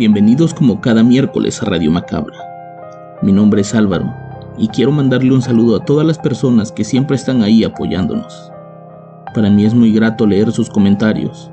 Bienvenidos 0.00 0.54
como 0.54 0.80
cada 0.80 1.02
miércoles 1.02 1.62
a 1.62 1.66
Radio 1.66 1.90
Macabra. 1.90 2.38
Mi 3.20 3.32
nombre 3.32 3.60
es 3.60 3.74
Álvaro 3.74 4.10
y 4.56 4.68
quiero 4.68 4.92
mandarle 4.92 5.30
un 5.30 5.42
saludo 5.42 5.76
a 5.76 5.84
todas 5.84 6.06
las 6.06 6.18
personas 6.18 6.72
que 6.72 6.84
siempre 6.84 7.16
están 7.16 7.42
ahí 7.42 7.64
apoyándonos. 7.64 8.50
Para 9.34 9.50
mí 9.50 9.66
es 9.66 9.74
muy 9.74 9.92
grato 9.92 10.26
leer 10.26 10.52
sus 10.52 10.70
comentarios. 10.70 11.50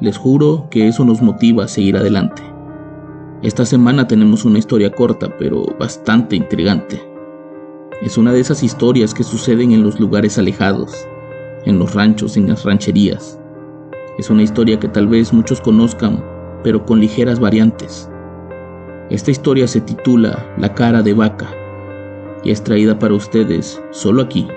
Les 0.00 0.16
juro 0.16 0.68
que 0.70 0.86
eso 0.86 1.04
nos 1.04 1.20
motiva 1.20 1.64
a 1.64 1.68
seguir 1.68 1.96
adelante. 1.96 2.42
Esta 3.42 3.66
semana 3.66 4.06
tenemos 4.06 4.44
una 4.44 4.60
historia 4.60 4.92
corta 4.92 5.34
pero 5.36 5.66
bastante 5.76 6.36
intrigante. 6.36 7.02
Es 8.02 8.16
una 8.16 8.32
de 8.32 8.38
esas 8.38 8.62
historias 8.62 9.12
que 9.12 9.24
suceden 9.24 9.72
en 9.72 9.82
los 9.82 9.98
lugares 9.98 10.38
alejados, 10.38 10.94
en 11.64 11.80
los 11.80 11.92
ranchos, 11.92 12.36
en 12.36 12.46
las 12.46 12.62
rancherías. 12.62 13.36
Es 14.16 14.30
una 14.30 14.44
historia 14.44 14.78
que 14.78 14.86
tal 14.86 15.08
vez 15.08 15.32
muchos 15.32 15.60
conozcan 15.60 16.33
pero 16.64 16.84
con 16.84 16.98
ligeras 16.98 17.38
variantes. 17.38 18.10
Esta 19.10 19.30
historia 19.30 19.68
se 19.68 19.82
titula 19.82 20.44
La 20.58 20.74
cara 20.74 21.02
de 21.02 21.12
vaca 21.12 21.48
y 22.42 22.50
es 22.50 22.64
traída 22.64 22.98
para 22.98 23.14
ustedes 23.14 23.80
solo 23.92 24.22
aquí, 24.22 24.48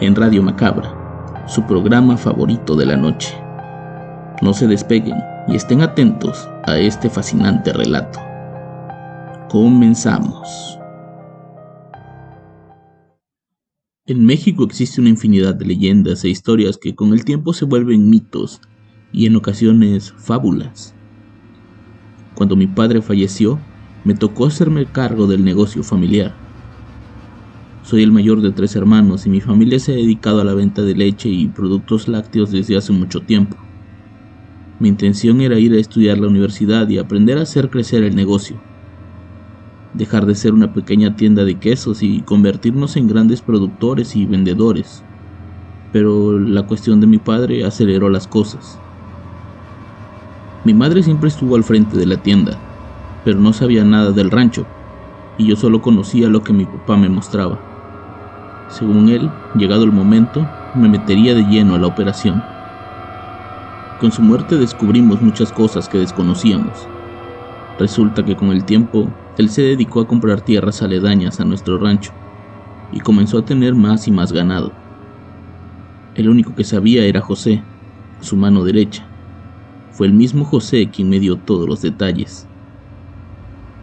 en 0.00 0.16
Radio 0.16 0.42
Macabra, 0.42 1.44
su 1.46 1.64
programa 1.66 2.16
favorito 2.16 2.74
de 2.74 2.86
la 2.86 2.96
noche. 2.96 3.36
No 4.42 4.54
se 4.54 4.66
despeguen 4.66 5.16
y 5.48 5.56
estén 5.56 5.82
atentos 5.82 6.48
a 6.64 6.78
este 6.78 7.10
fascinante 7.10 7.72
relato. 7.72 8.18
Comenzamos. 9.50 10.78
En 14.06 14.24
México 14.24 14.64
existe 14.64 15.00
una 15.00 15.10
infinidad 15.10 15.54
de 15.54 15.66
leyendas 15.66 16.24
e 16.24 16.30
historias 16.30 16.78
que 16.78 16.94
con 16.94 17.12
el 17.12 17.24
tiempo 17.24 17.52
se 17.52 17.66
vuelven 17.66 18.08
mitos 18.08 18.60
y 19.12 19.26
en 19.26 19.36
ocasiones 19.36 20.12
fábulas. 20.16 20.94
Cuando 22.40 22.56
mi 22.56 22.68
padre 22.68 23.02
falleció, 23.02 23.60
me 24.02 24.14
tocó 24.14 24.46
hacerme 24.46 24.90
cargo 24.90 25.26
del 25.26 25.44
negocio 25.44 25.82
familiar. 25.82 26.38
Soy 27.82 28.02
el 28.02 28.12
mayor 28.12 28.40
de 28.40 28.50
tres 28.52 28.74
hermanos 28.76 29.26
y 29.26 29.28
mi 29.28 29.42
familia 29.42 29.78
se 29.78 29.92
ha 29.92 29.96
dedicado 29.96 30.40
a 30.40 30.44
la 30.44 30.54
venta 30.54 30.80
de 30.80 30.94
leche 30.94 31.28
y 31.28 31.48
productos 31.48 32.08
lácteos 32.08 32.50
desde 32.50 32.78
hace 32.78 32.94
mucho 32.94 33.26
tiempo. 33.26 33.58
Mi 34.78 34.88
intención 34.88 35.42
era 35.42 35.58
ir 35.58 35.74
a 35.74 35.80
estudiar 35.80 36.16
la 36.16 36.28
universidad 36.28 36.88
y 36.88 36.96
aprender 36.96 37.36
a 37.36 37.42
hacer 37.42 37.68
crecer 37.68 38.04
el 38.04 38.16
negocio. 38.16 38.64
Dejar 39.92 40.24
de 40.24 40.34
ser 40.34 40.54
una 40.54 40.72
pequeña 40.72 41.16
tienda 41.16 41.44
de 41.44 41.58
quesos 41.58 42.02
y 42.02 42.22
convertirnos 42.22 42.96
en 42.96 43.06
grandes 43.06 43.42
productores 43.42 44.16
y 44.16 44.24
vendedores. 44.24 45.04
Pero 45.92 46.38
la 46.38 46.62
cuestión 46.62 47.00
de 47.02 47.06
mi 47.06 47.18
padre 47.18 47.66
aceleró 47.66 48.08
las 48.08 48.26
cosas. 48.26 48.80
Mi 50.62 50.74
madre 50.74 51.02
siempre 51.02 51.28
estuvo 51.28 51.56
al 51.56 51.64
frente 51.64 51.96
de 51.96 52.04
la 52.04 52.18
tienda, 52.18 52.62
pero 53.22 53.40
no 53.40 53.54
sabía 53.54 53.82
nada 53.82 54.12
del 54.12 54.30
rancho, 54.30 54.68
y 55.34 55.46
yo 55.46 55.56
solo 55.56 55.80
conocía 55.80 56.28
lo 56.28 56.42
que 56.42 56.52
mi 56.52 56.66
papá 56.66 56.98
me 56.98 57.08
mostraba. 57.08 57.64
Según 58.68 59.08
él, 59.08 59.32
llegado 59.54 59.84
el 59.84 59.92
momento, 59.92 60.50
me 60.74 60.90
metería 60.90 61.34
de 61.34 61.46
lleno 61.46 61.74
a 61.74 61.78
la 61.78 61.86
operación. 61.86 62.44
Con 63.96 64.12
su 64.12 64.22
muerte 64.22 64.58
descubrimos 64.58 65.22
muchas 65.22 65.50
cosas 65.50 65.88
que 65.88 65.98
desconocíamos. 65.98 66.90
Resulta 67.78 68.22
que 68.22 68.36
con 68.36 68.50
el 68.50 68.66
tiempo, 68.66 69.16
él 69.36 69.48
se 69.48 69.62
dedicó 69.62 70.00
a 70.00 70.06
comprar 70.06 70.42
tierras 70.42 70.82
aledañas 70.82 71.40
a 71.40 71.46
nuestro 71.46 71.78
rancho, 71.78 72.12
y 72.90 73.00
comenzó 73.00 73.38
a 73.38 73.44
tener 73.46 73.74
más 73.74 74.06
y 74.06 74.10
más 74.10 74.30
ganado. 74.30 74.74
El 76.14 76.28
único 76.28 76.54
que 76.54 76.64
sabía 76.64 77.06
era 77.06 77.22
José, 77.22 77.64
su 78.20 78.36
mano 78.36 78.62
derecha, 78.62 79.09
fue 79.90 80.06
el 80.06 80.14
mismo 80.14 80.44
José 80.44 80.90
quien 80.90 81.08
me 81.08 81.20
dio 81.20 81.40
todos 81.40 81.68
los 81.68 81.80
detalles. 81.82 82.48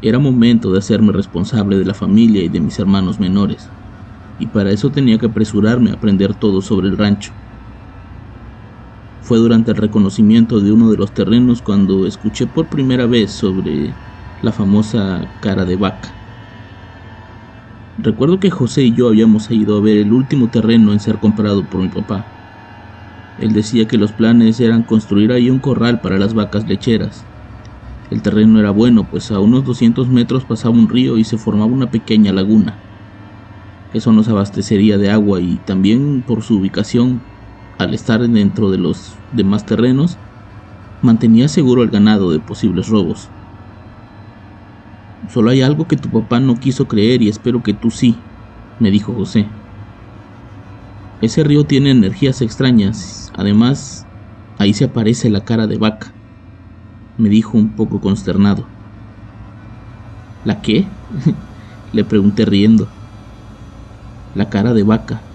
Era 0.02 0.20
momento 0.20 0.72
de 0.72 0.80
hacerme 0.80 1.12
responsable 1.12 1.78
de 1.78 1.86
la 1.86 1.94
familia 1.94 2.44
y 2.44 2.50
de 2.50 2.62
mis 2.62 2.80
hermanos 2.80 3.20
menores, 3.20 3.74
y 4.38 4.48
para 4.48 4.72
eso 4.72 4.92
tenía 4.92 5.18
que 5.18 5.26
apresurarme 5.28 5.92
a 5.92 5.96
aprender 5.96 6.36
todo 6.36 6.62
sobre 6.62 6.88
el 6.88 6.98
rancho. 6.98 7.34
Fue 9.20 9.38
durante 9.40 9.72
el 9.72 9.78
reconocimiento 9.78 10.62
de 10.62 10.72
uno 10.72 10.90
de 10.90 10.98
los 10.98 11.14
terrenos 11.14 11.62
cuando 11.62 12.06
escuché 12.08 12.48
por 12.48 12.70
primera 12.70 13.08
vez 13.08 13.34
sobre 13.34 14.00
la 14.40 14.54
famosa 14.54 15.34
cara 15.42 15.66
de 15.66 15.76
vaca. 15.76 16.22
Recuerdo 17.98 18.40
que 18.40 18.52
José 18.52 18.84
y 18.84 18.94
yo 18.94 19.08
habíamos 19.08 19.50
ido 19.52 19.76
a 19.78 19.82
ver 19.82 19.98
el 19.98 20.14
último 20.14 20.50
terreno 20.52 20.94
en 20.94 21.00
ser 21.00 21.20
comprado 21.20 21.68
por 21.68 21.82
mi 21.82 21.90
papá. 21.90 22.37
Él 23.38 23.54
decía 23.54 23.88
que 23.88 23.98
los 23.98 24.12
planes 24.14 24.60
eran 24.60 24.84
construir 24.84 25.32
ahí 25.32 25.50
un 25.50 25.60
corral 25.60 26.02
para 26.02 26.18
las 26.18 26.34
vacas 26.34 26.68
lecheras. 26.68 27.24
El 28.10 28.22
terreno 28.22 28.60
era 28.60 28.72
bueno, 28.72 29.10
pues 29.10 29.32
a 29.32 29.40
unos 29.40 29.64
200 29.64 30.10
metros 30.10 30.46
pasaba 30.46 30.74
un 30.74 30.90
río 30.90 31.18
y 31.18 31.24
se 31.24 31.38
formaba 31.38 31.72
una 31.72 31.92
pequeña 31.92 32.32
laguna. 32.32 32.80
Eso 33.94 34.12
nos 34.12 34.28
abastecería 34.28 34.98
de 34.98 35.12
agua 35.12 35.40
y 35.40 35.58
también 35.58 36.24
por 36.24 36.44
su 36.44 36.60
ubicación, 36.60 37.22
al 37.78 37.94
estar 37.94 38.28
dentro 38.28 38.72
de 38.72 38.78
los 38.80 39.16
demás 39.32 39.66
terrenos, 39.66 40.18
mantenía 41.02 41.48
seguro 41.48 41.84
el 41.84 41.90
ganado 41.90 42.32
de 42.32 42.40
posibles 42.40 42.88
robos. 42.88 43.30
Solo 45.30 45.52
hay 45.52 45.62
algo 45.62 45.88
que 45.88 45.98
tu 45.98 46.10
papá 46.10 46.40
no 46.40 46.56
quiso 46.56 46.88
creer 46.88 47.22
y 47.22 47.30
espero 47.30 47.62
que 47.62 47.74
tú 47.74 47.92
sí, 47.92 48.16
me 48.80 48.90
dijo 48.90 49.14
José. 49.14 49.57
Ese 51.20 51.44
río 51.44 51.66
tiene 51.66 51.92
energías 51.92 52.42
extrañas. 52.42 53.32
Además, 53.34 54.08
ahí 54.56 54.74
se 54.74 54.86
aparece 54.86 55.30
la 55.30 55.44
cara 55.44 55.66
de 55.68 55.78
vaca, 55.78 56.16
me 57.18 57.30
dijo 57.30 57.58
un 57.58 57.76
poco 57.76 58.00
consternado. 58.00 58.70
¿La 60.44 60.62
qué? 60.62 60.92
Le 61.92 62.04
pregunté 62.06 62.46
riendo. 62.46 62.94
La 64.34 64.50
cara 64.50 64.74
de 64.74 64.84
vaca. 64.84 65.26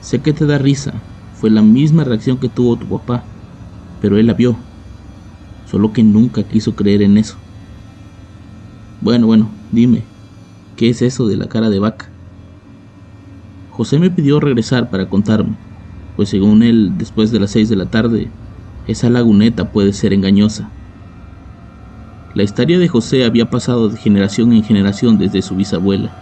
Sé 0.00 0.20
que 0.22 0.32
te 0.32 0.44
da 0.44 0.58
risa. 0.58 1.06
Fue 1.32 1.50
la 1.50 1.62
misma 1.62 2.04
reacción 2.04 2.38
que 2.38 2.48
tuvo 2.48 2.78
tu 2.78 2.88
papá, 2.88 3.30
pero 4.00 4.18
él 4.18 4.26
la 4.26 4.34
vio. 4.34 4.66
Solo 5.64 5.92
que 5.92 6.02
nunca 6.02 6.46
quiso 6.46 6.74
creer 6.74 7.02
en 7.02 7.16
eso. 7.16 7.38
Bueno, 9.00 9.26
bueno, 9.26 9.56
dime, 9.70 10.10
¿qué 10.76 10.88
es 10.90 11.02
eso 11.02 11.26
de 11.26 11.36
la 11.36 11.48
cara 11.48 11.70
de 11.70 11.78
vaca? 11.78 12.17
José 13.78 14.00
me 14.00 14.10
pidió 14.10 14.40
regresar 14.40 14.90
para 14.90 15.08
contarme, 15.08 15.60
pues 16.16 16.30
según 16.30 16.64
él, 16.64 16.94
después 16.96 17.30
de 17.30 17.38
las 17.38 17.52
seis 17.52 17.68
de 17.68 17.76
la 17.76 17.88
tarde, 17.88 18.32
esa 18.88 19.08
laguneta 19.08 19.70
puede 19.70 19.92
ser 19.92 20.12
engañosa. 20.12 20.72
La 22.34 22.42
historia 22.42 22.80
de 22.80 22.88
José 22.88 23.24
había 23.24 23.50
pasado 23.50 23.88
de 23.88 23.96
generación 23.96 24.52
en 24.52 24.64
generación 24.64 25.16
desde 25.16 25.42
su 25.42 25.54
bisabuela. 25.54 26.16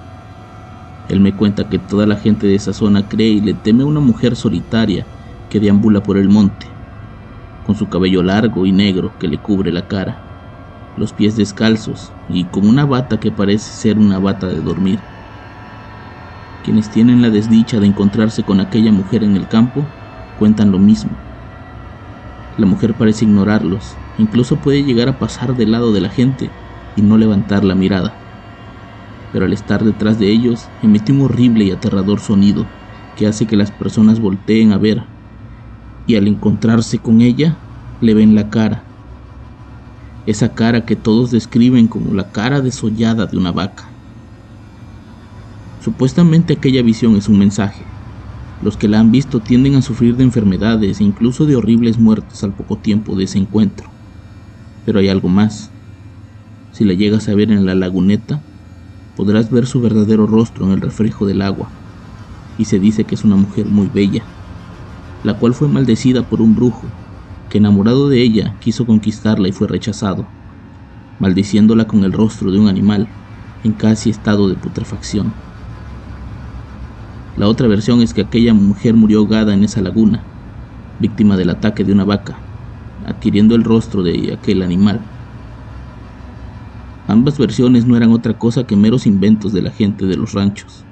Él 1.09 1.21
me 1.21 1.35
cuenta 1.35 1.71
que 1.71 1.79
toda 1.79 2.05
la 2.05 2.19
gente 2.19 2.47
de 2.47 2.57
esa 2.57 2.75
zona 2.75 3.09
cree 3.09 3.29
y 3.31 3.41
le 3.41 3.55
teme 3.55 3.85
a 3.85 3.87
una 3.87 4.01
mujer 4.01 4.37
solitaria 4.37 5.07
que 5.49 5.59
deambula 5.59 6.03
por 6.03 6.19
el 6.19 6.29
monte, 6.29 6.67
con 7.63 7.75
su 7.75 7.89
cabello 7.89 8.23
largo 8.23 8.67
y 8.67 8.73
negro 8.73 9.17
que 9.19 9.29
le 9.29 9.41
cubre 9.41 9.73
la 9.73 9.87
cara, 9.87 10.27
los 10.95 11.15
pies 11.15 11.37
descalzos 11.37 12.13
y 12.29 12.51
con 12.51 12.69
una 12.69 12.85
bata 12.85 13.19
que 13.19 13.33
parece 13.33 13.73
ser 13.73 13.97
una 13.97 14.19
bata 14.19 14.47
de 14.47 14.61
dormir. 14.61 15.16
Quienes 16.63 16.91
tienen 16.91 17.23
la 17.23 17.31
desdicha 17.31 17.81
de 17.81 17.87
encontrarse 17.87 18.45
con 18.45 18.61
aquella 18.61 18.93
mujer 18.93 19.23
en 19.23 19.37
el 19.37 19.49
campo 19.49 19.87
cuentan 20.37 20.73
lo 20.73 20.79
mismo. 20.79 21.17
La 22.57 22.67
mujer 22.67 22.95
parece 22.95 23.25
ignorarlos, 23.25 23.97
incluso 24.17 24.61
puede 24.61 24.83
llegar 24.83 25.09
a 25.09 25.19
pasar 25.19 25.55
del 25.55 25.73
lado 25.73 25.93
de 25.93 26.01
la 26.01 26.09
gente 26.09 26.51
y 26.95 27.03
no 27.03 27.19
levantar 27.19 27.65
la 27.65 27.75
mirada. 27.75 28.19
Pero 29.31 29.45
al 29.45 29.53
estar 29.53 29.85
detrás 29.85 30.19
de 30.19 30.31
ellos 30.31 30.71
emite 30.81 31.13
un 31.13 31.23
horrible 31.23 31.65
y 31.65 31.71
aterrador 31.71 32.21
sonido 32.21 32.67
que 33.15 33.27
hace 33.27 33.47
que 33.47 33.57
las 33.57 33.71
personas 33.71 34.21
volteen 34.21 34.73
a 34.73 34.79
ver 34.79 35.05
y 36.07 36.17
al 36.17 36.29
encontrarse 36.29 36.99
con 36.99 37.21
ella 37.21 37.59
le 38.01 38.15
ven 38.15 38.35
la 38.35 38.49
cara. 38.49 38.87
Esa 40.25 40.55
cara 40.55 40.87
que 40.87 40.97
todos 40.97 41.31
describen 41.31 41.89
como 41.89 42.15
la 42.15 42.31
cara 42.31 42.61
desollada 42.61 43.27
de 43.27 43.37
una 43.37 43.53
vaca. 43.53 43.96
Supuestamente 45.87 46.55
aquella 46.55 46.83
visión 46.83 47.15
es 47.15 47.29
un 47.29 47.39
mensaje, 47.39 47.87
Los 48.59 48.77
que 48.77 48.89
la 48.89 48.99
han 48.99 49.13
visto 49.13 49.41
tienden 49.41 49.77
a 49.77 49.83
sufrir 49.83 50.17
de 50.17 50.25
enfermedades 50.25 50.99
e 50.99 51.05
incluso 51.05 51.47
de 51.47 51.55
horribles 51.55 51.97
muertes 51.97 52.43
al 52.43 52.57
poco 52.57 52.81
tiempo 52.81 53.15
de 53.15 53.23
ese 53.23 53.39
encuentro. 53.39 53.93
Pero 54.85 54.99
hay 54.99 55.07
algo 55.07 55.29
más. 55.29 55.71
Si 56.73 56.85
la 56.85 56.95
llegas 56.95 57.29
a 57.29 57.37
ver 57.37 57.53
en 57.53 57.65
la 57.65 57.77
laguneta, 57.77 58.43
podrás 59.15 59.49
ver 59.53 59.69
su 59.69 59.81
verdadero 59.81 60.27
rostro 60.27 60.67
en 60.67 60.73
el 60.73 60.81
reflejo 60.81 61.25
del 61.25 61.41
agua, 61.41 61.71
y 62.57 62.65
se 62.65 62.81
dice 62.81 63.07
que 63.07 63.15
es 63.15 63.23
una 63.23 63.37
mujer 63.37 63.67
muy 63.69 63.89
bella, 63.89 64.25
la 65.23 65.39
cual 65.39 65.55
fue 65.55 65.69
maldecida 65.69 66.29
por 66.29 66.43
un 66.43 66.57
brujo, 66.57 66.89
que 67.49 67.59
enamorado 67.59 68.09
de 68.09 68.23
ella 68.23 68.57
quiso 68.61 68.87
conquistarla 68.87 69.47
y 69.47 69.53
fue 69.53 69.69
rechazado, 69.69 70.27
maldiciéndola 71.21 71.87
con 71.87 72.03
el 72.03 72.13
rostro 72.13 72.51
de 72.51 72.59
un 72.59 72.67
animal, 72.67 73.07
en 73.63 73.75
casi 73.75 74.11
estado 74.11 74.49
de 74.49 74.57
putrefacción. 74.57 75.46
La 77.37 77.49
otra 77.49 77.69
versión 77.69 78.01
es 78.01 78.15
que 78.15 78.23
aquella 78.23 78.55
mujer 78.55 78.95
murió 78.95 79.19
ahogada 79.19 79.53
en 79.53 79.63
esa 79.63 79.83
laguna, 79.83 80.25
víctima 80.99 81.37
del 81.37 81.51
ataque 81.51 81.85
de 81.85 81.93
una 81.93 82.05
vaca, 82.05 82.41
adquiriendo 83.05 83.55
el 83.55 83.63
rostro 83.63 84.03
de 84.03 84.33
aquel 84.33 84.63
animal. 84.63 85.01
Ambas 87.07 87.39
versiones 87.39 87.87
no 87.87 87.95
eran 87.95 88.13
otra 88.13 88.39
cosa 88.39 88.65
que 88.65 88.75
meros 88.75 89.07
inventos 89.07 89.53
de 89.53 89.61
la 89.61 89.71
gente 89.71 90.07
de 90.07 90.17
los 90.17 90.33
ranchos, 90.33 90.87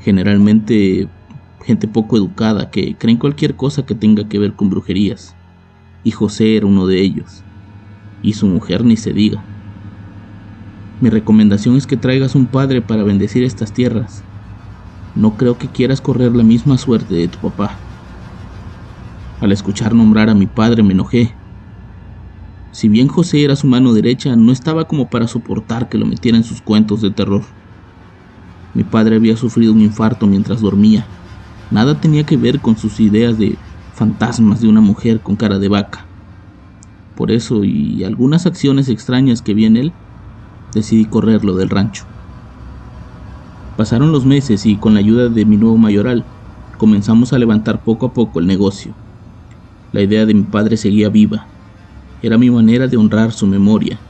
generalmente 0.00 1.06
gente 1.60 1.86
poco 1.86 2.16
educada 2.16 2.70
que 2.70 2.96
creen 2.96 3.18
cualquier 3.18 3.54
cosa 3.54 3.84
que 3.84 3.94
tenga 3.94 4.26
que 4.26 4.38
ver 4.38 4.54
con 4.54 4.70
brujerías, 4.70 5.36
y 6.02 6.12
José 6.12 6.56
era 6.56 6.66
uno 6.66 6.86
de 6.86 7.02
ellos, 7.02 7.44
y 8.22 8.32
su 8.32 8.46
mujer 8.46 8.84
ni 8.84 8.96
se 8.96 9.12
diga. 9.12 9.44
Mi 10.98 11.10
recomendación 11.10 11.76
es 11.76 11.86
que 11.86 11.98
traigas 11.98 12.34
un 12.34 12.46
padre 12.46 12.80
para 12.80 13.02
bendecir 13.02 13.44
estas 13.44 13.74
tierras, 13.74 14.24
no 15.18 15.36
creo 15.36 15.58
que 15.58 15.68
quieras 15.68 16.00
correr 16.00 16.36
la 16.36 16.44
misma 16.44 16.78
suerte 16.78 17.12
de 17.14 17.26
tu 17.26 17.40
papá. 17.40 17.82
Al 19.40 19.50
escuchar 19.50 19.92
nombrar 19.92 20.30
a 20.30 20.34
mi 20.34 20.46
padre 20.46 20.84
me 20.84 20.92
enojé. 20.92 21.34
Si 22.70 22.88
bien 22.88 23.08
José 23.08 23.42
era 23.42 23.56
su 23.56 23.66
mano 23.66 23.92
derecha, 23.92 24.36
no 24.36 24.52
estaba 24.52 24.84
como 24.84 25.08
para 25.08 25.26
soportar 25.26 25.88
que 25.88 25.98
lo 25.98 26.06
metiera 26.06 26.38
en 26.38 26.44
sus 26.44 26.62
cuentos 26.62 27.00
de 27.00 27.10
terror. 27.10 27.44
Mi 28.72 28.84
padre 28.84 29.16
había 29.16 29.36
sufrido 29.36 29.72
un 29.72 29.80
infarto 29.80 30.28
mientras 30.28 30.60
dormía. 30.60 31.08
Nada 31.68 31.98
tenía 31.98 32.24
que 32.24 32.36
ver 32.36 32.60
con 32.60 32.76
sus 32.76 33.00
ideas 33.00 33.38
de 33.38 33.58
fantasmas 33.90 34.60
de 34.60 34.68
una 34.68 34.80
mujer 34.80 35.20
con 35.20 35.34
cara 35.34 35.58
de 35.58 35.68
vaca. 35.68 36.12
Por 37.16 37.32
eso 37.32 37.64
y 37.64 38.04
algunas 38.04 38.46
acciones 38.46 38.88
extrañas 38.88 39.42
que 39.42 39.54
vi 39.54 39.64
en 39.64 39.78
él, 39.78 39.96
decidí 40.72 41.06
correrlo 41.06 41.56
del 41.56 41.70
rancho. 41.70 42.04
Pasaron 43.78 44.10
los 44.10 44.26
meses 44.26 44.66
y 44.66 44.74
con 44.74 44.94
la 44.94 44.98
ayuda 44.98 45.28
de 45.28 45.44
mi 45.44 45.56
nuevo 45.56 45.76
mayoral, 45.76 46.24
comenzamos 46.78 47.32
a 47.32 47.38
levantar 47.38 47.84
poco 47.84 48.06
a 48.06 48.12
poco 48.12 48.40
el 48.40 48.48
negocio. 48.48 48.92
La 49.92 50.02
idea 50.02 50.26
de 50.26 50.34
mi 50.34 50.42
padre 50.42 50.76
seguía 50.76 51.10
viva. 51.10 51.46
Era 52.20 52.38
mi 52.38 52.50
manera 52.50 52.88
de 52.88 52.96
honrar 52.96 53.30
su 53.30 53.46
memoria. 53.46 54.00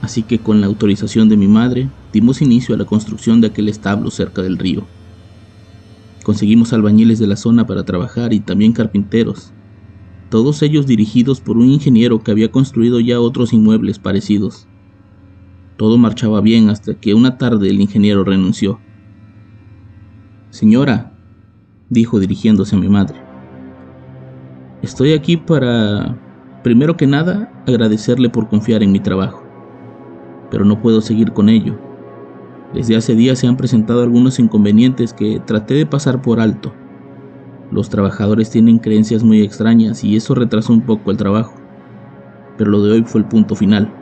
Así 0.00 0.22
que 0.22 0.38
con 0.38 0.62
la 0.62 0.66
autorización 0.66 1.28
de 1.28 1.36
mi 1.36 1.46
madre, 1.46 1.90
dimos 2.10 2.40
inicio 2.40 2.74
a 2.74 2.78
la 2.78 2.86
construcción 2.86 3.42
de 3.42 3.48
aquel 3.48 3.68
establo 3.68 4.10
cerca 4.10 4.40
del 4.40 4.56
río. 4.56 4.86
Conseguimos 6.24 6.72
albañiles 6.72 7.18
de 7.18 7.26
la 7.26 7.36
zona 7.36 7.66
para 7.66 7.84
trabajar 7.84 8.32
y 8.32 8.40
también 8.40 8.72
carpinteros, 8.72 9.52
todos 10.30 10.62
ellos 10.62 10.86
dirigidos 10.86 11.42
por 11.42 11.58
un 11.58 11.68
ingeniero 11.70 12.22
que 12.22 12.30
había 12.30 12.50
construido 12.50 12.98
ya 13.00 13.20
otros 13.20 13.52
inmuebles 13.52 13.98
parecidos. 13.98 14.68
Todo 15.76 15.98
marchaba 15.98 16.40
bien 16.40 16.70
hasta 16.70 16.94
que 16.94 17.12
una 17.12 17.36
tarde 17.36 17.68
el 17.68 17.82
ingeniero 17.82 18.24
renunció. 18.24 18.85
Señora, 20.50 21.12
dijo 21.90 22.20
dirigiéndose 22.20 22.76
a 22.76 22.78
mi 22.78 22.88
madre, 22.88 23.16
estoy 24.80 25.12
aquí 25.12 25.36
para, 25.36 26.16
primero 26.62 26.96
que 26.96 27.06
nada, 27.06 27.52
agradecerle 27.66 28.30
por 28.30 28.48
confiar 28.48 28.84
en 28.84 28.92
mi 28.92 29.00
trabajo, 29.00 29.42
pero 30.50 30.64
no 30.64 30.80
puedo 30.80 31.00
seguir 31.00 31.32
con 31.32 31.48
ello. 31.48 31.76
Desde 32.72 32.96
hace 32.96 33.16
días 33.16 33.40
se 33.40 33.48
han 33.48 33.56
presentado 33.56 34.02
algunos 34.02 34.38
inconvenientes 34.38 35.12
que 35.12 35.40
traté 35.44 35.74
de 35.74 35.84
pasar 35.84 36.22
por 36.22 36.38
alto. 36.38 36.72
Los 37.72 37.90
trabajadores 37.90 38.48
tienen 38.48 38.78
creencias 38.78 39.24
muy 39.24 39.42
extrañas 39.42 40.04
y 40.04 40.14
eso 40.14 40.34
retrasó 40.36 40.72
un 40.72 40.82
poco 40.82 41.10
el 41.10 41.16
trabajo, 41.16 41.54
pero 42.56 42.70
lo 42.70 42.82
de 42.82 42.92
hoy 42.92 43.02
fue 43.02 43.20
el 43.20 43.26
punto 43.26 43.56
final. 43.56 43.92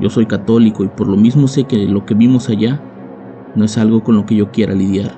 Yo 0.00 0.08
soy 0.10 0.26
católico 0.26 0.84
y 0.84 0.88
por 0.88 1.08
lo 1.08 1.16
mismo 1.16 1.48
sé 1.48 1.64
que 1.64 1.86
lo 1.86 2.06
que 2.06 2.14
vimos 2.14 2.48
allá 2.48 2.80
no 3.54 3.64
es 3.64 3.78
algo 3.78 4.02
con 4.02 4.16
lo 4.16 4.26
que 4.26 4.36
yo 4.36 4.50
quiera 4.50 4.74
lidiar. 4.74 5.12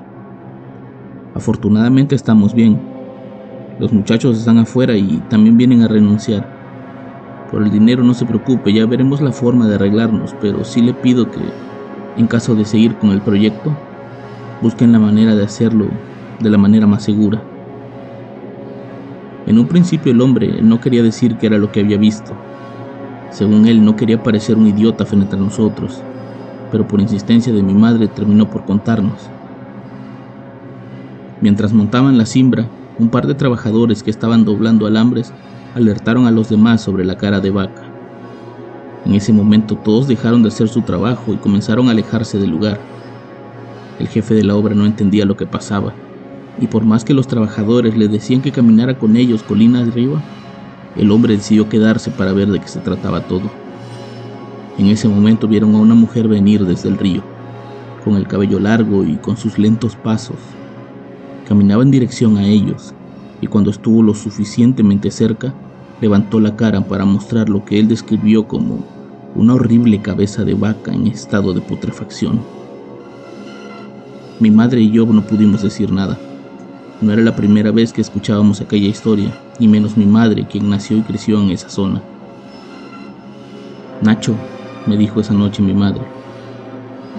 Afortunadamente 1.33 2.15
estamos 2.15 2.53
bien. 2.53 2.79
Los 3.79 3.91
muchachos 3.91 4.37
están 4.37 4.57
afuera 4.57 4.95
y 4.95 5.21
también 5.29 5.57
vienen 5.57 5.81
a 5.81 5.87
renunciar. 5.87 6.47
Por 7.51 7.61
el 7.61 7.71
dinero 7.71 8.03
no 8.03 8.13
se 8.13 8.25
preocupe, 8.25 8.73
ya 8.73 8.85
veremos 8.85 9.21
la 9.21 9.31
forma 9.31 9.67
de 9.67 9.75
arreglarnos, 9.75 10.35
pero 10.41 10.63
sí 10.63 10.81
le 10.81 10.93
pido 10.93 11.29
que, 11.29 11.39
en 12.17 12.27
caso 12.27 12.55
de 12.55 12.65
seguir 12.65 12.95
con 12.95 13.11
el 13.11 13.21
proyecto, 13.21 13.71
busquen 14.61 14.91
la 14.91 14.99
manera 14.99 15.35
de 15.35 15.43
hacerlo 15.43 15.87
de 16.39 16.49
la 16.49 16.57
manera 16.57 16.87
más 16.87 17.03
segura. 17.03 17.41
En 19.45 19.59
un 19.59 19.67
principio 19.67 20.11
el 20.11 20.21
hombre 20.21 20.61
no 20.61 20.79
quería 20.79 21.03
decir 21.03 21.37
que 21.37 21.47
era 21.47 21.57
lo 21.57 21.71
que 21.71 21.81
había 21.81 21.97
visto. 21.97 22.33
Según 23.29 23.67
él 23.67 23.83
no 23.85 23.95
quería 23.95 24.23
parecer 24.23 24.57
un 24.57 24.67
idiota 24.67 25.05
frente 25.05 25.35
a 25.35 25.39
nosotros, 25.39 26.01
pero 26.71 26.87
por 26.87 26.99
insistencia 26.99 27.53
de 27.53 27.63
mi 27.63 27.73
madre 27.73 28.07
terminó 28.07 28.49
por 28.49 28.65
contarnos. 28.65 29.29
Mientras 31.41 31.73
montaban 31.73 32.17
la 32.17 32.25
cimbra, 32.25 32.67
un 32.97 33.09
par 33.09 33.27
de 33.27 33.35
trabajadores 33.35 34.03
que 34.03 34.09
estaban 34.09 34.45
doblando 34.45 34.85
alambres 34.85 35.33
alertaron 35.75 36.25
a 36.25 36.31
los 36.31 36.49
demás 36.49 36.81
sobre 36.81 37.03
la 37.03 37.17
cara 37.17 37.41
de 37.41 37.51
vaca. 37.51 37.83
En 39.05 39.13
ese 39.13 39.33
momento 39.33 39.75
todos 39.75 40.07
dejaron 40.07 40.41
de 40.41 40.47
hacer 40.47 40.69
su 40.69 40.81
trabajo 40.81 41.33
y 41.33 41.37
comenzaron 41.37 41.87
a 41.87 41.91
alejarse 41.91 42.39
del 42.39 42.49
lugar. 42.49 42.79
El 43.99 44.07
jefe 44.07 44.33
de 44.33 44.43
la 44.43 44.55
obra 44.55 44.73
no 44.73 44.85
entendía 44.85 45.25
lo 45.25 45.37
que 45.37 45.45
pasaba, 45.45 45.93
y 46.59 46.67
por 46.67 46.85
más 46.85 47.03
que 47.03 47.13
los 47.13 47.27
trabajadores 47.27 47.97
le 47.97 48.07
decían 48.07 48.41
que 48.41 48.51
caminara 48.51 48.97
con 48.97 49.15
ellos 49.15 49.43
colina 49.43 49.81
arriba, 49.81 50.21
el 50.95 51.11
hombre 51.11 51.35
decidió 51.35 51.67
quedarse 51.67 52.11
para 52.11 52.33
ver 52.33 52.49
de 52.49 52.59
qué 52.59 52.67
se 52.67 52.79
trataba 52.79 53.21
todo. 53.21 53.64
En 54.77 54.87
ese 54.87 55.07
momento 55.07 55.47
vieron 55.47 55.73
a 55.75 55.79
una 55.79 55.95
mujer 55.95 56.27
venir 56.27 56.65
desde 56.65 56.89
el 56.89 56.97
río, 56.97 57.21
con 58.03 58.15
el 58.15 58.27
cabello 58.27 58.59
largo 58.59 59.05
y 59.05 59.15
con 59.15 59.37
sus 59.37 59.57
lentos 59.57 59.95
pasos. 59.95 60.37
Caminaba 61.47 61.83
en 61.83 61.91
dirección 61.91 62.37
a 62.37 62.45
ellos, 62.45 62.93
y 63.39 63.47
cuando 63.47 63.71
estuvo 63.71 64.03
lo 64.03 64.13
suficientemente 64.13 65.11
cerca, 65.11 65.53
levantó 66.01 66.41
la 66.41 66.57
cara 66.57 66.81
para 66.81 67.05
mostrar 67.05 67.47
lo 67.47 67.63
que 67.63 67.79
él 67.79 67.87
describió 67.87 68.47
como 68.47 68.83
una 69.33 69.53
horrible 69.53 70.01
cabeza 70.01 70.43
de 70.43 70.55
vaca 70.55 70.93
en 70.93 71.07
estado 71.07 71.53
de 71.53 71.61
putrefacción. 71.61 72.41
Mi 74.39 74.51
madre 74.51 74.81
y 74.81 74.91
yo 74.91 75.05
no 75.05 75.25
pudimos 75.25 75.61
decir 75.61 75.91
nada. 75.91 76.17
No 77.01 77.13
era 77.13 77.21
la 77.21 77.35
primera 77.35 77.71
vez 77.71 77.93
que 77.93 78.01
escuchábamos 78.01 78.59
aquella 78.59 78.87
historia, 78.87 79.33
y 79.57 79.69
menos 79.69 79.95
mi 79.95 80.05
madre, 80.05 80.45
quien 80.49 80.69
nació 80.69 80.97
y 80.97 81.01
creció 81.01 81.41
en 81.41 81.51
esa 81.51 81.69
zona. 81.69 82.01
Nacho, 84.01 84.35
me 84.87 84.97
dijo 84.97 85.19
esa 85.19 85.33
noche 85.33 85.61
mi 85.61 85.73
madre. 85.73 86.01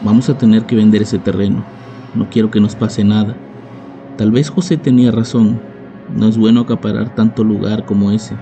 Vamos 0.04 0.28
a 0.28 0.38
tener 0.38 0.66
que 0.66 0.76
vender 0.76 1.02
ese 1.02 1.18
terreno. 1.18 1.64
No 2.14 2.28
quiero 2.30 2.50
que 2.50 2.60
nos 2.60 2.76
pase 2.76 3.02
nada. 3.02 3.34
Tal 4.16 4.30
vez 4.30 4.50
José 4.50 4.76
tenía 4.76 5.10
razón. 5.10 5.60
No 6.14 6.28
es 6.28 6.38
bueno 6.38 6.60
acaparar 6.60 7.14
tanto 7.14 7.42
lugar 7.42 7.84
como 7.84 8.12
ese. 8.12 8.36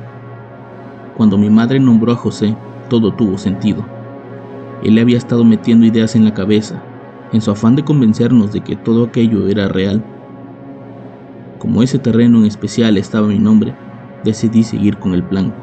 Cuando 1.16 1.38
mi 1.38 1.48
madre 1.48 1.80
nombró 1.80 2.12
a 2.12 2.16
José, 2.16 2.54
todo 2.90 3.14
tuvo 3.14 3.38
sentido. 3.38 3.84
Él 4.82 4.96
le 4.96 5.00
había 5.00 5.16
estado 5.16 5.44
metiendo 5.44 5.86
ideas 5.86 6.14
en 6.16 6.24
la 6.24 6.34
cabeza, 6.34 6.82
en 7.32 7.40
su 7.40 7.50
afán 7.50 7.76
de 7.76 7.84
convencernos 7.84 8.52
de 8.52 8.60
que 8.60 8.76
todo 8.76 9.04
aquello 9.04 9.48
era 9.48 9.68
real. 9.68 10.04
Como 11.58 11.82
ese 11.82 11.98
terreno 11.98 12.38
en 12.38 12.44
especial 12.44 12.98
estaba 12.98 13.28
mi 13.28 13.38
nombre, 13.38 13.74
decidí 14.22 14.64
seguir 14.64 14.98
con 14.98 15.14
el 15.14 15.22
plan. 15.22 15.54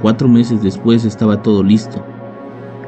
Cuatro 0.00 0.28
meses 0.28 0.62
después 0.62 1.04
estaba 1.04 1.42
todo 1.42 1.62
listo 1.62 2.02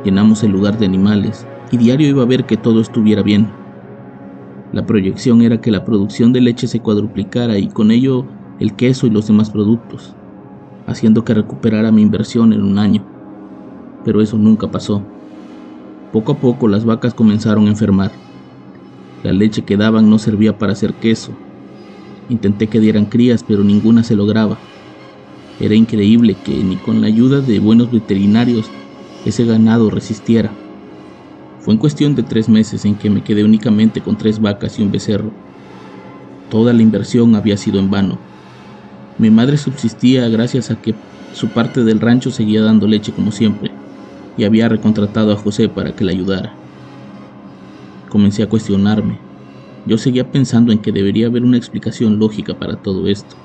Llenamos 0.08 0.42
el 0.42 0.52
lugar 0.52 0.78
de 0.78 0.86
animales 0.86 1.46
y 1.70 1.76
diario 1.76 2.08
iba 2.08 2.22
a 2.22 2.26
ver 2.26 2.46
que 2.46 2.56
todo 2.56 2.80
estuviera 2.80 3.22
bien. 3.22 3.50
La 4.72 4.86
proyección 4.86 5.42
era 5.42 5.60
que 5.60 5.70
la 5.70 5.84
producción 5.84 6.32
de 6.32 6.40
leche 6.40 6.66
se 6.66 6.80
cuadruplicara 6.80 7.58
y 7.58 7.68
con 7.68 7.90
ello 7.90 8.24
el 8.58 8.74
queso 8.74 9.06
y 9.06 9.10
los 9.10 9.26
demás 9.26 9.50
productos, 9.50 10.14
haciendo 10.86 11.26
que 11.26 11.34
recuperara 11.34 11.92
mi 11.92 12.00
inversión 12.00 12.54
en 12.54 12.62
un 12.62 12.78
año. 12.78 13.04
Pero 14.02 14.22
eso 14.22 14.38
nunca 14.38 14.70
pasó. 14.70 15.02
Poco 16.10 16.32
a 16.32 16.38
poco 16.38 16.68
las 16.68 16.86
vacas 16.86 17.12
comenzaron 17.12 17.66
a 17.66 17.70
enfermar. 17.72 18.10
La 19.22 19.34
leche 19.34 19.60
que 19.60 19.76
daban 19.76 20.08
no 20.08 20.18
servía 20.18 20.56
para 20.56 20.72
hacer 20.72 20.94
queso. 20.94 21.32
Intenté 22.30 22.68
que 22.68 22.80
dieran 22.80 23.04
crías, 23.04 23.44
pero 23.46 23.62
ninguna 23.62 24.02
se 24.02 24.16
lograba. 24.16 24.56
Era 25.60 25.74
increíble 25.74 26.34
que 26.42 26.64
ni 26.64 26.76
con 26.76 27.02
la 27.02 27.08
ayuda 27.08 27.42
de 27.42 27.58
buenos 27.58 27.92
veterinarios 27.92 28.70
ese 29.25 29.44
ganado 29.44 29.90
resistiera. 29.90 30.50
Fue 31.60 31.75
en 31.75 31.80
cuestión 31.80 32.14
de 32.14 32.22
tres 32.22 32.48
meses 32.48 32.84
en 32.84 32.94
que 32.94 33.10
me 33.10 33.22
quedé 33.22 33.44
únicamente 33.44 34.00
con 34.00 34.16
tres 34.16 34.40
vacas 34.40 34.78
y 34.78 34.82
un 34.82 34.90
becerro. 34.90 35.30
Toda 36.50 36.72
la 36.72 36.82
inversión 36.82 37.34
había 37.34 37.56
sido 37.56 37.78
en 37.78 37.90
vano. 37.90 38.18
Mi 39.18 39.30
madre 39.30 39.58
subsistía 39.58 40.28
gracias 40.28 40.70
a 40.70 40.80
que 40.80 40.94
su 41.34 41.48
parte 41.48 41.84
del 41.84 42.00
rancho 42.00 42.30
seguía 42.30 42.62
dando 42.62 42.87
leche 42.87 43.12
como 43.12 43.32
siempre, 43.32 43.70
y 44.37 44.44
había 44.44 44.68
recontratado 44.68 45.32
a 45.32 45.37
José 45.37 45.68
para 45.68 45.94
que 45.94 46.04
la 46.04 46.12
ayudara. 46.12 46.54
Comencé 48.08 48.42
a 48.42 48.48
cuestionarme. 48.48 49.18
Yo 49.84 49.98
seguía 49.98 50.30
pensando 50.30 50.72
en 50.72 50.78
que 50.78 50.92
debería 50.92 51.26
haber 51.26 51.44
una 51.44 51.56
explicación 51.56 52.18
lógica 52.18 52.54
para 52.58 52.76
todo 52.76 53.08
esto. 53.08 53.37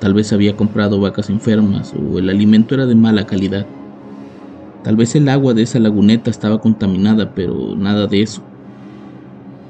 Tal 0.00 0.14
vez 0.14 0.32
había 0.32 0.56
comprado 0.56 1.00
vacas 1.00 1.30
enfermas 1.30 1.94
o 1.94 2.18
el 2.18 2.28
alimento 2.28 2.74
era 2.74 2.86
de 2.86 2.94
mala 2.94 3.26
calidad. 3.26 3.66
Tal 4.84 4.96
vez 4.96 5.16
el 5.16 5.30
agua 5.30 5.54
de 5.54 5.62
esa 5.62 5.78
laguneta 5.78 6.30
estaba 6.30 6.60
contaminada, 6.60 7.34
pero 7.34 7.74
nada 7.74 8.06
de 8.06 8.20
eso. 8.20 8.42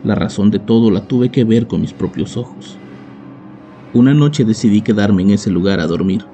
La 0.03 0.17
razón 0.17 0.51
de 0.51 0.59
todo 0.59 0.91
la 0.91 1.07
tuve 1.07 1.29
que 1.29 1.45
ver 1.45 1.69
con 1.69 1.81
mis 1.81 1.93
propios 1.93 2.37
ojos. 2.37 2.77
Una 3.95 4.13
noche 4.13 4.45
decidí 4.45 4.81
quedarme 4.83 5.23
en 5.23 5.31
ese 5.31 5.51
lugar 5.51 5.79
a 5.79 5.87
dormir. 5.87 6.25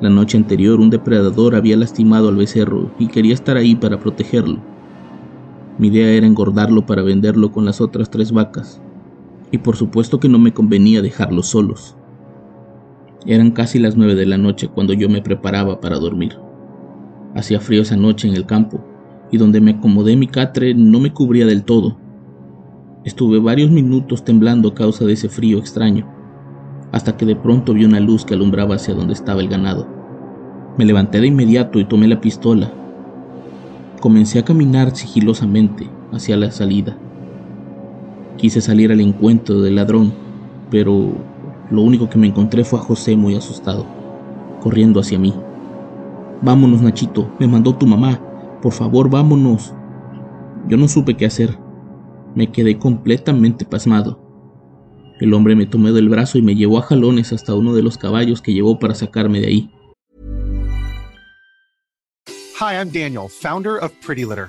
La 0.00 0.08
noche 0.08 0.38
anterior 0.38 0.80
un 0.80 0.88
depredador 0.88 1.54
había 1.54 1.76
lastimado 1.76 2.30
al 2.30 2.36
becerro 2.36 2.90
y 2.98 3.08
quería 3.08 3.34
estar 3.34 3.58
ahí 3.58 3.76
para 3.76 4.00
protegerlo. 4.00 4.60
Mi 5.76 5.88
idea 5.88 6.08
era 6.08 6.26
engordarlo 6.26 6.86
para 6.86 7.02
venderlo 7.02 7.52
con 7.52 7.66
las 7.66 7.82
otras 7.82 8.10
tres 8.10 8.32
vacas, 8.32 8.80
y 9.50 9.58
por 9.58 9.76
supuesto 9.76 10.18
que 10.18 10.28
no 10.30 10.38
me 10.38 10.54
convenía 10.54 11.02
dejarlos 11.02 11.48
solos. 11.48 11.96
Eran 13.26 13.50
casi 13.50 13.78
las 13.78 13.94
nueve 13.94 14.14
de 14.14 14.24
la 14.24 14.38
noche 14.38 14.68
cuando 14.68 14.94
yo 14.94 15.10
me 15.10 15.20
preparaba 15.20 15.82
para 15.82 15.98
dormir. 15.98 16.38
Hacía 17.34 17.60
frío 17.60 17.82
esa 17.82 17.96
noche 17.96 18.28
en 18.28 18.34
el 18.34 18.46
campo, 18.46 18.80
y 19.30 19.38
donde 19.38 19.60
me 19.60 19.72
acomodé 19.72 20.16
mi 20.16 20.26
catre 20.26 20.74
no 20.74 21.00
me 21.00 21.12
cubría 21.12 21.46
del 21.46 21.64
todo. 21.64 21.96
Estuve 23.04 23.38
varios 23.38 23.70
minutos 23.70 24.24
temblando 24.24 24.70
a 24.70 24.74
causa 24.74 25.04
de 25.04 25.12
ese 25.12 25.28
frío 25.28 25.58
extraño, 25.58 26.06
hasta 26.92 27.16
que 27.16 27.24
de 27.24 27.36
pronto 27.36 27.72
vi 27.72 27.84
una 27.84 28.00
luz 28.00 28.24
que 28.24 28.34
alumbraba 28.34 28.74
hacia 28.74 28.94
donde 28.94 29.14
estaba 29.14 29.40
el 29.40 29.48
ganado. 29.48 29.86
Me 30.76 30.84
levanté 30.84 31.20
de 31.20 31.28
inmediato 31.28 31.78
y 31.78 31.84
tomé 31.84 32.08
la 32.08 32.20
pistola. 32.20 32.72
Comencé 34.00 34.38
a 34.38 34.44
caminar 34.44 34.96
sigilosamente 34.96 35.88
hacia 36.12 36.36
la 36.36 36.50
salida. 36.50 36.96
Quise 38.36 38.60
salir 38.60 38.90
al 38.90 39.00
encuentro 39.00 39.60
del 39.60 39.76
ladrón, 39.76 40.12
pero 40.70 41.12
lo 41.70 41.82
único 41.82 42.08
que 42.08 42.18
me 42.18 42.26
encontré 42.26 42.64
fue 42.64 42.78
a 42.78 42.82
José 42.82 43.16
muy 43.16 43.36
asustado, 43.36 43.86
corriendo 44.60 45.00
hacia 45.00 45.18
mí. 45.18 45.34
Vámonos, 46.42 46.80
Nachito, 46.80 47.30
me 47.38 47.46
mandó 47.46 47.74
tu 47.76 47.86
mamá. 47.86 48.20
Por 48.62 48.72
favor, 48.72 49.10
vámonos. 49.10 49.74
Yo 50.68 50.76
no 50.76 50.88
supe 50.88 51.16
qué 51.16 51.26
hacer. 51.26 51.58
Me 52.34 52.50
quedé 52.50 52.78
completamente 52.78 53.64
pasmado. 53.64 54.20
El 55.20 55.34
hombre 55.34 55.54
me 55.54 55.66
tomó 55.66 55.92
del 55.92 56.08
brazo 56.08 56.38
y 56.38 56.42
me 56.42 56.54
llevó 56.54 56.78
a 56.78 56.82
jalones 56.82 57.32
hasta 57.32 57.54
uno 57.54 57.74
de 57.74 57.82
los 57.82 57.98
caballos 57.98 58.40
que 58.40 58.54
llevó 58.54 58.78
para 58.78 58.94
sacarme 58.94 59.40
de 59.40 59.46
ahí. 59.46 59.70
Hi, 62.58 62.74
I'm 62.74 62.90
Daniel, 62.90 63.28
founder 63.28 63.76
of 63.82 63.92
Pretty 64.04 64.24
Litter. 64.24 64.48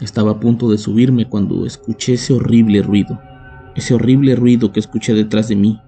Estaba 0.00 0.32
a 0.32 0.40
punto 0.40 0.70
de 0.70 0.78
subirme 0.78 1.28
cuando 1.28 1.66
escuché 1.66 2.14
ese 2.14 2.32
horrible 2.32 2.82
ruido. 2.82 3.20
Ese 3.74 3.94
horrible 3.94 4.36
ruido 4.36 4.72
que 4.72 4.80
escuché 4.80 5.12
detrás 5.12 5.48
de 5.48 5.56
mí, 5.56 5.80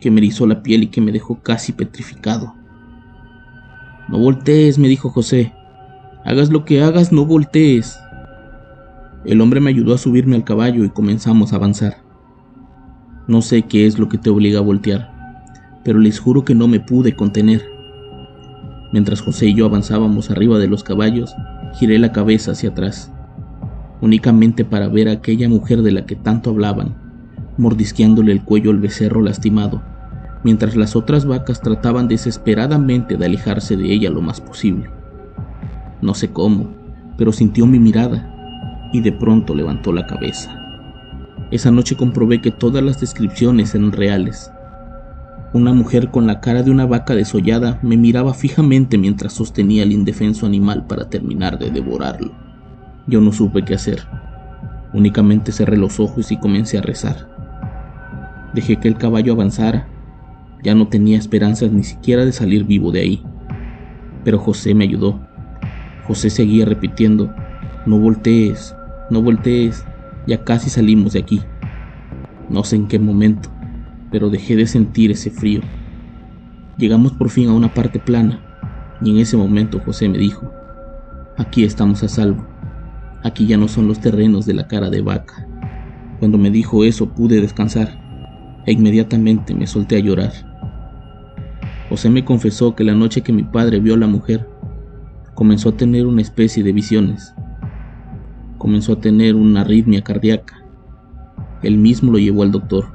que 0.00 0.10
me 0.10 0.20
erizó 0.20 0.46
la 0.46 0.62
piel 0.62 0.82
y 0.82 0.86
que 0.88 1.00
me 1.00 1.12
dejó 1.12 1.40
casi 1.42 1.72
petrificado. 1.72 2.54
No 4.08 4.18
voltees, 4.18 4.78
me 4.78 4.88
dijo 4.88 5.10
José. 5.10 5.52
Hagas 6.24 6.50
lo 6.50 6.64
que 6.64 6.82
hagas, 6.82 7.12
no 7.12 7.24
voltees. 7.24 7.98
El 9.24 9.40
hombre 9.40 9.60
me 9.60 9.70
ayudó 9.70 9.94
a 9.94 9.98
subirme 9.98 10.34
al 10.34 10.44
caballo 10.44 10.84
y 10.84 10.90
comenzamos 10.90 11.52
a 11.52 11.56
avanzar. 11.56 11.98
No 13.28 13.42
sé 13.42 13.62
qué 13.62 13.86
es 13.86 14.00
lo 14.00 14.08
que 14.08 14.18
te 14.18 14.30
obliga 14.30 14.58
a 14.58 14.62
voltear, 14.62 15.78
pero 15.84 16.00
les 16.00 16.18
juro 16.18 16.44
que 16.44 16.56
no 16.56 16.66
me 16.66 16.80
pude 16.80 17.14
contener. 17.14 17.64
Mientras 18.92 19.20
José 19.20 19.46
y 19.46 19.54
yo 19.54 19.66
avanzábamos 19.66 20.30
arriba 20.30 20.58
de 20.58 20.66
los 20.66 20.82
caballos, 20.82 21.32
giré 21.74 22.00
la 22.00 22.10
cabeza 22.10 22.50
hacia 22.50 22.70
atrás, 22.70 23.11
únicamente 24.02 24.66
para 24.66 24.88
ver 24.88 25.08
a 25.08 25.12
aquella 25.12 25.48
mujer 25.48 25.80
de 25.80 25.92
la 25.92 26.04
que 26.04 26.16
tanto 26.16 26.50
hablaban, 26.50 26.94
mordisqueándole 27.56 28.32
el 28.32 28.44
cuello 28.44 28.70
al 28.70 28.78
becerro 28.78 29.22
lastimado 29.22 29.80
mientras 30.44 30.76
las 30.76 30.96
otras 30.96 31.24
vacas 31.24 31.60
trataban 31.60 32.08
desesperadamente 32.08 33.16
de 33.16 33.26
alejarse 33.26 33.76
de 33.76 33.92
ella 33.92 34.10
lo 34.10 34.20
más 34.20 34.40
posible. 34.40 34.90
No 36.00 36.14
sé 36.14 36.30
cómo, 36.30 36.70
pero 37.16 37.32
sintió 37.32 37.66
mi 37.66 37.78
mirada 37.78 38.28
y 38.92 39.00
de 39.00 39.12
pronto 39.12 39.54
levantó 39.54 39.92
la 39.92 40.06
cabeza. 40.06 40.58
Esa 41.50 41.70
noche 41.70 41.96
comprobé 41.96 42.40
que 42.40 42.50
todas 42.50 42.82
las 42.82 43.00
descripciones 43.00 43.74
eran 43.74 43.92
reales. 43.92 44.50
Una 45.52 45.72
mujer 45.74 46.10
con 46.10 46.26
la 46.26 46.40
cara 46.40 46.62
de 46.62 46.70
una 46.70 46.86
vaca 46.86 47.14
desollada 47.14 47.78
me 47.82 47.96
miraba 47.96 48.32
fijamente 48.32 48.96
mientras 48.96 49.34
sostenía 49.34 49.82
al 49.82 49.92
indefenso 49.92 50.46
animal 50.46 50.86
para 50.86 51.10
terminar 51.10 51.58
de 51.58 51.70
devorarlo. 51.70 52.32
Yo 53.06 53.20
no 53.20 53.32
supe 53.32 53.64
qué 53.64 53.74
hacer. 53.74 54.00
Únicamente 54.92 55.52
cerré 55.52 55.76
los 55.76 55.98
ojos 56.00 56.30
y 56.32 56.36
comencé 56.36 56.78
a 56.78 56.82
rezar. 56.82 57.28
Dejé 58.54 58.76
que 58.76 58.88
el 58.88 58.96
caballo 58.96 59.32
avanzara 59.32 59.88
ya 60.62 60.74
no 60.74 60.86
tenía 60.86 61.18
esperanzas 61.18 61.72
ni 61.72 61.82
siquiera 61.82 62.24
de 62.24 62.32
salir 62.32 62.64
vivo 62.64 62.92
de 62.92 63.00
ahí. 63.00 63.22
Pero 64.24 64.38
José 64.38 64.74
me 64.74 64.84
ayudó. 64.84 65.20
José 66.06 66.30
seguía 66.30 66.64
repitiendo, 66.64 67.34
no 67.86 67.98
voltees, 67.98 68.74
no 69.10 69.22
voltees, 69.22 69.84
ya 70.26 70.44
casi 70.44 70.70
salimos 70.70 71.14
de 71.14 71.20
aquí. 71.20 71.42
No 72.48 72.64
sé 72.64 72.76
en 72.76 72.86
qué 72.86 72.98
momento, 72.98 73.50
pero 74.10 74.30
dejé 74.30 74.56
de 74.56 74.66
sentir 74.66 75.10
ese 75.10 75.30
frío. 75.30 75.60
Llegamos 76.76 77.12
por 77.12 77.28
fin 77.28 77.48
a 77.48 77.54
una 77.54 77.72
parte 77.72 77.98
plana, 77.98 78.40
y 79.00 79.10
en 79.10 79.18
ese 79.18 79.36
momento 79.36 79.80
José 79.84 80.08
me 80.08 80.18
dijo, 80.18 80.52
aquí 81.36 81.64
estamos 81.64 82.02
a 82.02 82.08
salvo, 82.08 82.44
aquí 83.22 83.46
ya 83.46 83.56
no 83.56 83.68
son 83.68 83.88
los 83.88 84.00
terrenos 84.00 84.46
de 84.46 84.54
la 84.54 84.66
cara 84.68 84.90
de 84.90 85.00
vaca. 85.00 85.46
Cuando 86.18 86.38
me 86.38 86.50
dijo 86.50 86.84
eso 86.84 87.08
pude 87.10 87.40
descansar, 87.40 88.00
e 88.66 88.72
inmediatamente 88.72 89.54
me 89.54 89.66
solté 89.66 89.96
a 89.96 90.00
llorar. 90.00 90.32
José 91.88 92.10
me 92.10 92.24
confesó 92.24 92.74
que 92.74 92.84
la 92.84 92.94
noche 92.94 93.22
que 93.22 93.32
mi 93.32 93.42
padre 93.42 93.80
vio 93.80 93.94
a 93.94 93.98
la 93.98 94.06
mujer, 94.06 94.48
comenzó 95.34 95.70
a 95.70 95.76
tener 95.76 96.06
una 96.06 96.22
especie 96.22 96.62
de 96.62 96.72
visiones. 96.72 97.34
Comenzó 98.58 98.94
a 98.94 99.00
tener 99.00 99.34
una 99.34 99.62
arritmia 99.62 100.02
cardíaca. 100.02 100.64
Él 101.62 101.76
mismo 101.76 102.12
lo 102.12 102.18
llevó 102.18 102.44
al 102.44 102.52
doctor. 102.52 102.86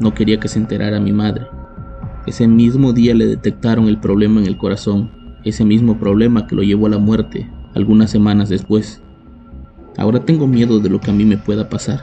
No 0.00 0.14
quería 0.14 0.38
que 0.38 0.48
se 0.48 0.58
enterara 0.58 1.00
mi 1.00 1.12
madre. 1.12 1.46
Ese 2.26 2.46
mismo 2.46 2.92
día 2.92 3.14
le 3.14 3.26
detectaron 3.26 3.88
el 3.88 3.98
problema 3.98 4.40
en 4.40 4.46
el 4.46 4.56
corazón, 4.56 5.10
ese 5.44 5.64
mismo 5.64 5.98
problema 5.98 6.46
que 6.46 6.54
lo 6.54 6.62
llevó 6.62 6.86
a 6.86 6.90
la 6.90 6.98
muerte 6.98 7.50
algunas 7.74 8.10
semanas 8.10 8.48
después. 8.48 9.01
Ahora 9.96 10.24
tengo 10.24 10.46
miedo 10.46 10.80
de 10.80 10.88
lo 10.88 11.00
que 11.00 11.10
a 11.10 11.14
mí 11.14 11.24
me 11.24 11.36
pueda 11.36 11.68
pasar. 11.68 12.00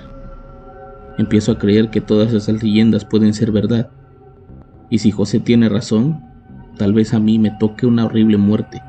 Empiezo 1.17 1.51
a 1.51 1.57
creer 1.57 1.89
que 1.89 2.01
todas 2.01 2.33
esas 2.33 2.63
leyendas 2.63 3.03
pueden 3.05 3.33
ser 3.33 3.51
verdad 3.51 3.89
y 4.89 4.99
si 4.99 5.11
José 5.11 5.39
tiene 5.39 5.69
razón, 5.69 6.21
tal 6.77 6.93
vez 6.93 7.13
a 7.13 7.19
mí 7.19 7.37
me 7.37 7.51
toque 7.51 7.85
una 7.85 8.05
horrible 8.05 8.37
muerte, 8.37 8.81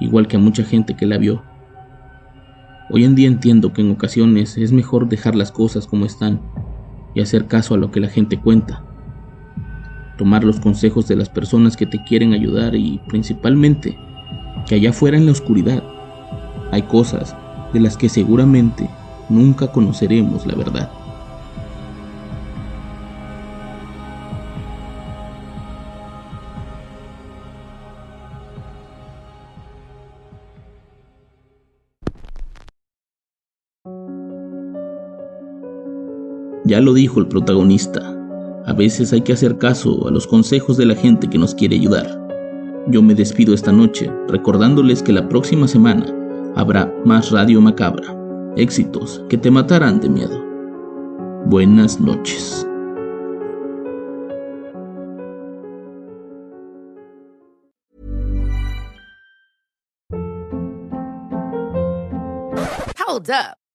igual 0.00 0.26
que 0.26 0.36
a 0.36 0.40
mucha 0.40 0.64
gente 0.64 0.94
que 0.94 1.06
la 1.06 1.18
vio. 1.18 1.42
Hoy 2.90 3.04
en 3.04 3.14
día 3.14 3.28
entiendo 3.28 3.72
que 3.72 3.82
en 3.82 3.90
ocasiones 3.90 4.56
es 4.58 4.72
mejor 4.72 5.08
dejar 5.08 5.34
las 5.34 5.52
cosas 5.52 5.86
como 5.86 6.04
están 6.04 6.40
y 7.14 7.20
hacer 7.20 7.46
caso 7.46 7.74
a 7.74 7.78
lo 7.78 7.90
que 7.90 8.00
la 8.00 8.08
gente 8.08 8.40
cuenta. 8.40 8.82
Tomar 10.18 10.44
los 10.44 10.60
consejos 10.60 11.06
de 11.08 11.16
las 11.16 11.28
personas 11.28 11.76
que 11.76 11.86
te 11.86 12.02
quieren 12.04 12.32
ayudar 12.32 12.74
y 12.74 13.00
principalmente 13.08 13.98
que 14.66 14.76
allá 14.76 14.90
afuera 14.90 15.16
en 15.16 15.26
la 15.26 15.32
oscuridad 15.32 15.82
hay 16.72 16.82
cosas 16.82 17.36
de 17.76 17.82
las 17.82 17.98
que 17.98 18.08
seguramente 18.08 18.88
nunca 19.28 19.70
conoceremos 19.70 20.46
la 20.46 20.54
verdad. 20.54 20.90
Ya 36.64 36.80
lo 36.80 36.94
dijo 36.94 37.20
el 37.20 37.28
protagonista, 37.28 38.14
A 38.64 38.72
veces 38.72 39.12
hay 39.12 39.20
que 39.20 39.34
hacer 39.34 39.58
caso 39.58 40.08
a 40.08 40.10
los 40.10 40.26
consejos 40.26 40.78
de 40.78 40.86
la 40.86 40.96
gente 40.96 41.28
que 41.28 41.38
nos 41.38 41.54
quiere 41.54 41.76
ayudar. 41.76 42.26
Yo 42.88 43.02
me 43.02 43.14
despido 43.14 43.52
esta 43.54 43.70
noche 43.70 44.10
recordándoles 44.28 45.02
que 45.02 45.12
la 45.12 45.28
próxima 45.28 45.68
semana 45.68 46.15
habrá 46.56 46.92
más 47.04 47.30
Radio 47.30 47.60
Macabra. 47.60 48.16
Éxitos 48.56 49.22
que 49.28 49.38
te 49.38 49.50
matarán 49.50 50.00
de 50.00 50.08
miedo. 50.08 50.42
Buenas 51.46 52.00
noches. 52.00 52.66
Hold 62.98 63.30
up. 63.30 63.65